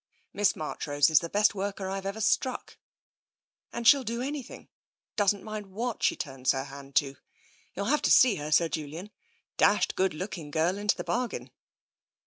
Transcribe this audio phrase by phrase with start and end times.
[0.33, 2.79] "Miss Marchrose is the best worker Tve ever struck.
[3.71, 4.67] And she'll do anything—
[5.15, 7.17] doesn't mind what she turns her hand to.
[7.75, 9.11] You'll have to see her, Sir Julian—
[9.57, 11.51] dashed good looking girl into the bargain."